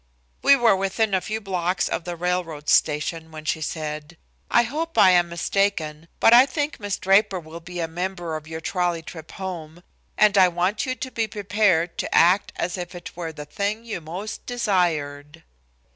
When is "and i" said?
10.17-10.47